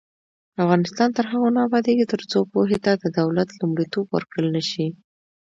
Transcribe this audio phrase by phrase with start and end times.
[0.63, 4.87] افغانستان تر هغو نه ابادیږي، ترڅو پوهې ته د دولت لومړیتوب ورکړل نشي.